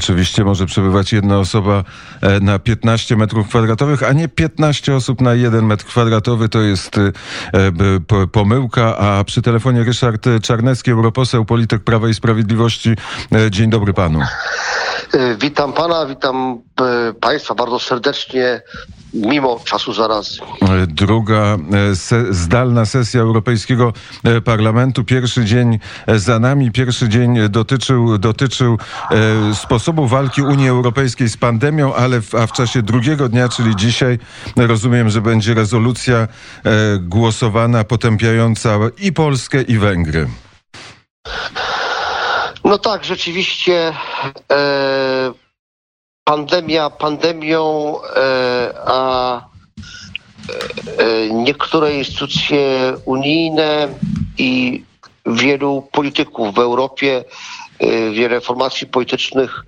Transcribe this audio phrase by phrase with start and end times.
[0.00, 1.84] Oczywiście może przebywać jedna osoba
[2.20, 6.48] e, na 15 metrów kwadratowych, a nie 15 osób na 1 metr kwadratowy.
[6.48, 7.12] To jest e,
[8.32, 8.96] pomyłka.
[8.98, 12.94] A przy telefonie Ryszard Czarnecki, europoseł, polityk Prawa i Sprawiedliwości.
[13.32, 14.20] E, dzień dobry panu.
[15.38, 16.58] Witam pana, witam
[17.20, 18.62] państwa bardzo serdecznie
[19.14, 19.92] mimo czasu.
[20.86, 21.56] Druga
[21.90, 23.92] e, se zdalna sesja Europejskiego
[24.24, 25.04] e, Parlamentu.
[25.04, 26.70] Pierwszy dzień e, za nami.
[26.70, 28.78] Pierwszy dzień dotyczył, dotyczył
[29.10, 33.76] e, sposobu walki Unii Europejskiej z pandemią, ale w, a w czasie drugiego dnia, czyli
[33.76, 34.18] dzisiaj,
[34.56, 36.28] rozumiem, że będzie rezolucja e,
[36.98, 40.26] głosowana potępiająca i Polskę, i Węgry.
[42.64, 43.92] No tak, rzeczywiście.
[44.52, 45.32] E
[46.30, 49.40] pandemia pandemią, e, a
[50.98, 53.88] e, niektóre instytucje unijne
[54.38, 54.84] i
[55.26, 57.24] wielu polityków w Europie,
[57.78, 59.64] e, wiele formacji politycznych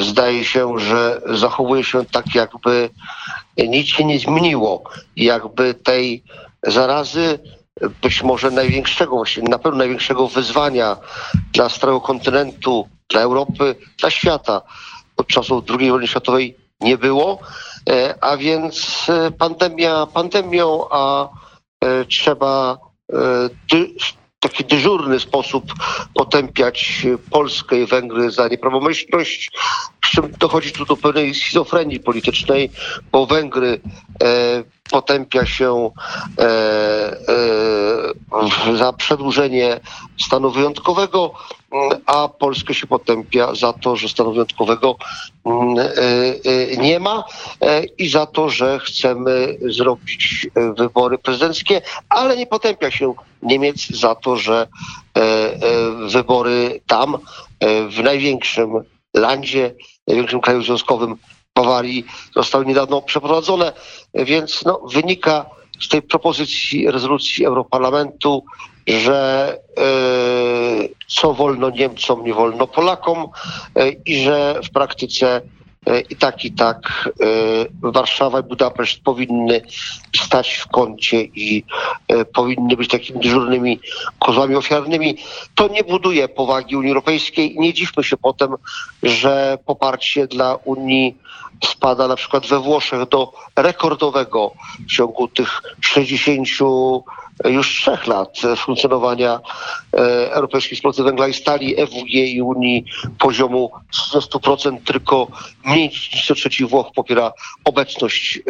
[0.00, 2.90] zdaje się, że zachowuje się tak, jakby
[3.56, 4.82] nic się nie zmieniło,
[5.16, 6.22] jakby tej
[6.62, 7.38] zarazy
[8.02, 10.96] być może największego, właśnie na pewno największego wyzwania
[11.52, 14.62] dla starego kontynentu dla Europy, dla świata
[15.16, 17.38] od czasów II wojny światowej nie było,
[17.90, 21.28] e, a więc e, pandemia pandemią, a
[21.84, 22.78] e, trzeba
[24.54, 25.64] taki dyżurny sposób
[26.14, 29.50] potępiać Polskę i Węgry za nieprawomyślność,
[30.00, 32.70] przy czym dochodzi tu do pewnej schizofrenii politycznej,
[33.12, 33.80] bo Węgry
[34.90, 35.90] potępia się
[38.76, 39.80] za przedłużenie
[40.18, 41.32] stanu wyjątkowego,
[42.06, 44.96] a Polskę się potępia za to, że stanu wyjątkowego
[45.44, 45.90] mm, e,
[46.72, 47.24] e, nie ma
[47.60, 50.46] e, i za to, że chcemy zrobić
[50.78, 54.66] wybory prezydenckie, ale nie potępia się Niemiec za to, że
[56.08, 57.18] wybory tam,
[57.88, 58.68] w największym
[59.14, 59.74] landzie,
[60.06, 61.16] największym kraju związkowym
[61.54, 62.04] Bawarii
[62.36, 63.72] zostały niedawno przeprowadzone,
[64.14, 65.46] więc no, wynika
[65.80, 68.44] z tej propozycji rezolucji Europarlamentu,
[68.86, 69.58] że
[71.06, 73.26] co wolno Niemcom, nie wolno Polakom
[73.76, 75.40] e, i że w praktyce e,
[76.10, 79.62] i tak, i tak e, Warszawa i Budapeszt powinny
[80.16, 81.64] stać w kącie i
[82.34, 83.80] powinny być takimi dyżurnymi
[84.18, 85.16] kozłami ofiarnymi.
[85.54, 87.56] To nie buduje powagi Unii Europejskiej.
[87.58, 88.54] Nie dziwmy się potem,
[89.02, 91.16] że poparcie dla Unii
[91.64, 94.52] spada na przykład we Włoszech do rekordowego
[94.88, 96.48] w ciągu tych 60
[97.44, 99.40] już trzech lat funkcjonowania
[99.92, 102.84] e, Europejskiej Wspólnoty Węgla i Stali, EWG i Unii
[103.18, 103.70] poziomu
[104.12, 105.28] 30%, tylko
[105.64, 107.32] mniej niż co trzeci Włoch popiera
[107.64, 108.40] obecność e,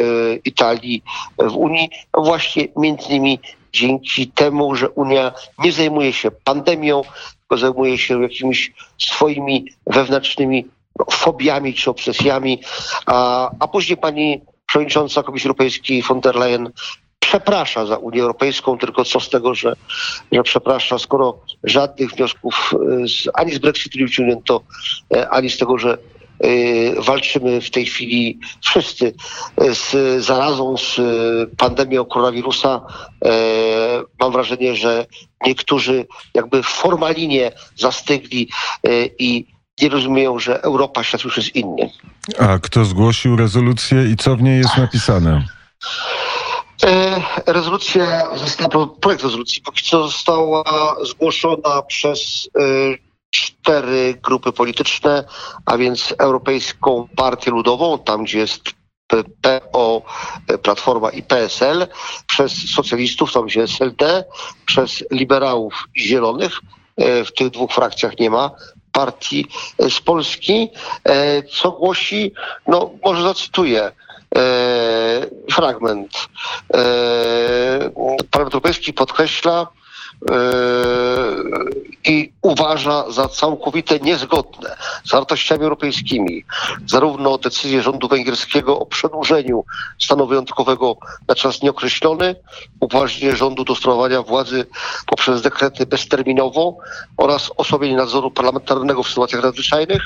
[0.44, 1.02] Italii
[1.38, 3.38] w Unii, właśnie między innymi
[3.72, 7.02] dzięki temu, że Unia nie zajmuje się pandemią,
[7.40, 10.66] tylko zajmuje się jakimiś swoimi wewnętrznymi
[10.98, 12.60] no, fobiami czy obsesjami,
[13.06, 16.70] a, a później pani przewodnicząca Komisji Europejskiej von der Leyen
[17.24, 19.72] przeprasza za Unię Europejską, tylko co z tego, że,
[20.32, 22.74] że przeprasza, skoro żadnych wniosków
[23.04, 24.60] y, z, ani z Brexitu nie wyciągnięto,
[25.14, 25.98] e, ani z tego, że
[26.44, 29.14] y, walczymy w tej chwili wszyscy
[29.56, 31.00] e, z zarazą, z
[31.56, 32.80] pandemią koronawirusa.
[33.24, 33.30] E,
[34.20, 35.06] mam wrażenie, że
[35.46, 38.48] niektórzy jakby formalnie zastygli
[39.18, 39.46] i
[39.82, 41.90] nie rozumieją, że Europa świat już jest inny.
[42.38, 45.44] A kto zgłosił rezolucję i co w niej jest napisane?
[47.46, 48.28] Rezolucja
[49.00, 50.64] projekt rezolucji póki co została
[51.04, 52.60] zgłoszona przez e,
[53.30, 55.24] cztery grupy polityczne,
[55.66, 58.62] a więc Europejską Partię Ludową, tam gdzie jest
[59.42, 60.02] PO,
[60.62, 61.86] Platforma i PSL,
[62.26, 64.24] przez socjalistów, tam gdzie jest SLD,
[64.66, 66.60] przez liberałów i zielonych,
[66.96, 68.50] e, w tych dwóch frakcjach nie ma
[68.92, 69.46] partii
[69.78, 70.70] z Polski,
[71.52, 72.32] co głosi,
[72.66, 73.92] no może zacytuję,
[75.52, 76.28] fragment.
[76.74, 77.90] E,
[78.30, 79.83] Parlament Europejski podkreśla, e,
[82.04, 86.44] i uważa za całkowite niezgodne z wartościami europejskimi
[86.86, 89.64] zarówno decyzję rządu węgierskiego o przedłużeniu
[89.98, 90.96] stanu wyjątkowego
[91.28, 92.36] na czas nieokreślony,
[92.80, 94.66] upoważnienie rządu do sprawowania władzy
[95.06, 96.76] poprzez dekrety bezterminowo
[97.16, 100.02] oraz osłabienie nadzoru parlamentarnego w sytuacjach nadzwyczajnych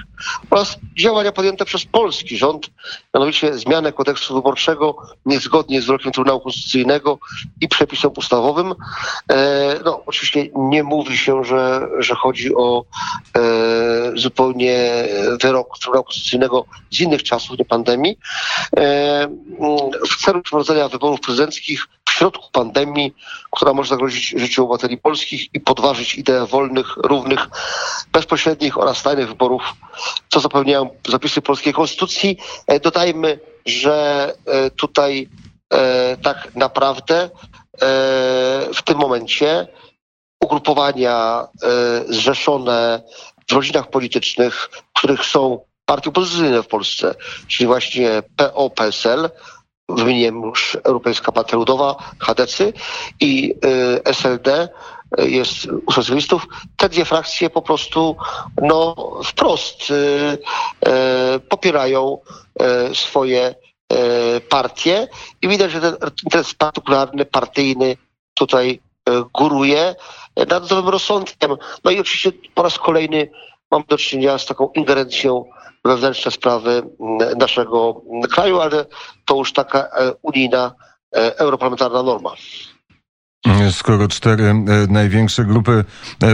[0.51, 2.71] oraz działania podjęte przez polski rząd,
[3.15, 7.19] mianowicie zmianę kodeksu wyborczego niezgodnie z wyrokiem Trybunału Konstytucyjnego
[7.61, 8.75] i przepisem ustawowym.
[9.33, 12.85] E, no, oczywiście nie mówi się, że, że chodzi o
[13.37, 13.41] e,
[14.15, 15.05] zupełnie
[15.43, 18.19] wyrok Trybunału Konstytucyjnego z innych czasów, nie pandemii,
[18.77, 19.29] e,
[20.11, 21.87] w celu przeprowadzenia wyborów prezydenckich
[22.19, 23.15] środku pandemii,
[23.51, 27.49] która może zagrozić życiu obywateli polskich i podważyć ideę wolnych, równych,
[28.13, 29.63] bezpośrednich oraz tajnych wyborów,
[30.29, 32.39] co zapewniają zapisy polskiej konstytucji.
[32.67, 35.29] E, dodajmy, że e, tutaj
[35.73, 37.31] e, tak naprawdę
[38.75, 39.67] w tym momencie
[40.49, 41.47] ugrupowania
[42.09, 43.03] zrzeszone
[43.49, 47.15] w rodzinach politycznych, w których są partie opozycyjne w Polsce,
[47.49, 49.31] czyli właśnie PO, PSL,
[49.89, 52.73] wymieniłem już Europejska Partia Ludowa, HDC
[53.21, 54.69] i y, SLD
[55.21, 56.47] y, jest u socjalistów.
[56.77, 58.17] Te dwie frakcje po prostu
[58.63, 59.93] no, wprost
[61.49, 62.19] popierają
[62.95, 63.55] swoje
[64.49, 65.09] partie
[65.43, 67.97] i widać, że ten interes partykularny, partyjny
[68.35, 68.81] tutaj
[69.35, 69.95] góruje
[70.51, 71.51] nad zdrowym rozsądkiem.
[71.85, 73.31] No i oczywiście po raz kolejny
[73.71, 75.45] mam do czynienia z taką ingerencją
[75.85, 78.87] wewnętrzne sprawy mm, naszego kraju, ale
[79.25, 80.73] to już taka e, unijna,
[81.17, 82.31] e, europarlamentarna norma.
[83.73, 84.55] Skoro cztery e,
[84.89, 85.85] największe grupy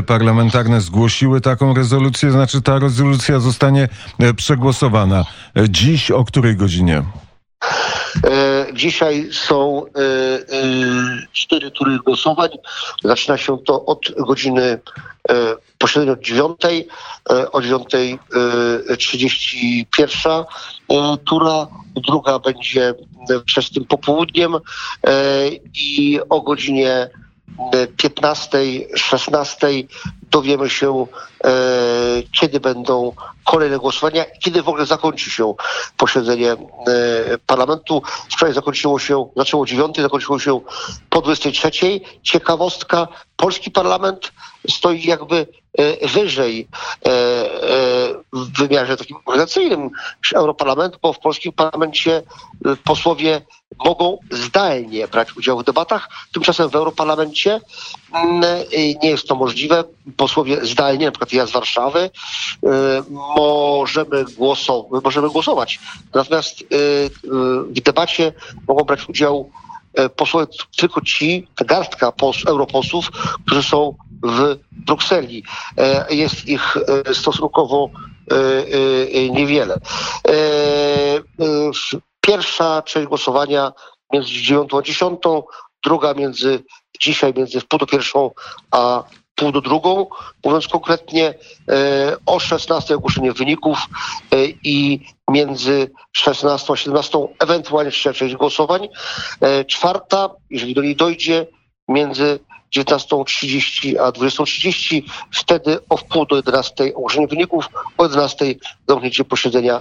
[0.06, 3.88] parlamentarne zgłosiły taką rezolucję, znaczy ta rezolucja zostanie
[4.36, 5.24] przegłosowana.
[5.68, 7.02] Dziś o której godzinie?
[8.72, 9.84] Dzisiaj są
[11.34, 12.48] cztery tury głosowań.
[13.04, 14.80] Zaczyna się to od godziny
[15.84, 16.88] posiedzenie od dziewiątej,
[17.30, 18.18] e, o dziewiątej
[18.90, 20.44] e, trzydzieści pierwsza
[20.90, 21.66] e, tura,
[21.96, 22.94] druga będzie
[23.46, 24.52] przez tym popołudniem
[25.74, 27.10] i o godzinie
[27.96, 28.58] 15,
[28.96, 29.66] 16
[30.34, 31.06] dowiemy się,
[32.40, 33.12] kiedy będą
[33.44, 35.54] kolejne głosowania i kiedy w ogóle zakończy się
[35.96, 36.56] posiedzenie
[37.46, 38.02] parlamentu.
[38.30, 40.60] Wczoraj zakończyło się, zaczęło o 9, zakończyło się
[41.10, 42.00] po 23.
[42.22, 44.32] Ciekawostka, polski parlament
[44.70, 45.46] stoi jakby e,
[46.12, 46.68] wyżej
[47.04, 47.12] e, e,
[48.32, 49.90] w wymiarze takim organizacyjnym
[50.22, 52.22] niż Europarlament, bo w polskim parlamencie
[52.84, 53.40] posłowie
[53.84, 56.08] mogą zdalnie brać udział w debatach.
[56.32, 57.60] Tymczasem w Europarlamencie
[58.12, 58.42] mm,
[59.02, 59.84] nie jest to możliwe.
[60.16, 62.10] Posłowie zdalnie, na przykład ja z Warszawy,
[65.04, 65.80] możemy głosować.
[66.14, 66.64] Natomiast
[67.70, 68.32] w debacie
[68.68, 69.50] mogą brać udział
[70.16, 70.46] posłowie
[70.76, 73.10] tylko ci, garstka pos, europosłów,
[73.46, 73.94] którzy są
[74.24, 75.44] w Brukseli.
[75.78, 77.90] E, jest ich e, stosunkowo
[78.30, 79.78] e, niewiele.
[82.20, 83.72] Pierwsza część głosowania
[84.12, 85.20] między 9 a 10,
[85.84, 86.62] druga między
[87.00, 88.30] dzisiaj między wpół do pierwszą
[88.70, 90.06] a pół do drugą.
[90.44, 91.34] Mówiąc konkretnie,
[92.26, 93.78] o 16 ogłoszenie wyników
[94.64, 95.00] i
[95.30, 98.88] między 16 a 17 ewentualnie trzecia część głosowań.
[99.66, 101.46] Czwarta, jeżeli do niej dojdzie,
[101.88, 102.38] między
[102.76, 105.02] 19.30 a 20.30.
[105.32, 107.68] Wtedy o wpół do 11 ogłoszenie wyników,
[107.98, 108.54] o 11
[108.88, 109.80] zamknięcie posiedzenia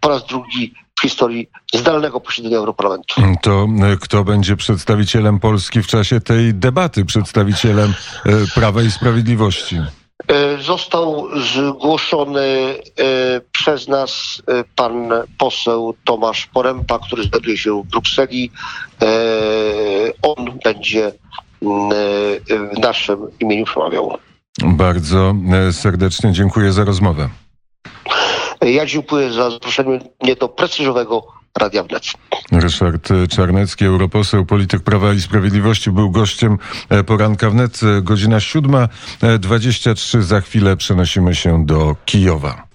[0.00, 3.22] po raz drugi w historii zdalnego posiedzenia Europarlamentu.
[3.42, 7.94] To e, kto będzie przedstawicielem Polski w czasie tej debaty, przedstawicielem
[8.26, 9.76] e, Prawa i Sprawiedliwości?
[10.28, 12.74] E, został zgłoszony
[13.52, 14.42] przez nas
[14.76, 18.50] pan poseł Tomasz Porępa, który znajduje się w Brukseli.
[20.22, 21.12] On będzie
[22.74, 24.18] w naszym imieniu przemawiał.
[24.64, 25.34] Bardzo
[25.68, 27.28] e, serdecznie dziękuję za rozmowę.
[28.62, 31.26] Ja dziękuję za zaproszenie mnie do prestiżowego
[31.58, 32.02] Radia Wnet.
[32.52, 37.80] Ryszard Czarnecki, europoseł, polityk Prawa i Sprawiedliwości, był gościem e, poranka wnet.
[38.02, 40.22] Godzina 7.23.
[40.22, 42.71] Za chwilę przenosimy się do Kijowa.